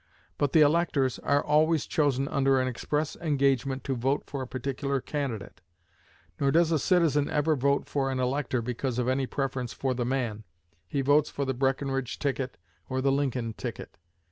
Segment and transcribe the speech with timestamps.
[0.39, 4.99] But the electors are always chosen under an express engagement to vote for a particular
[4.99, 5.61] candidate;
[6.39, 10.03] nor does a citizen ever vote for an elector because of any preference for the
[10.03, 10.43] man;
[10.87, 12.57] he votes for the Breckinridge ticket
[12.89, 13.95] or the Lincoln ticket.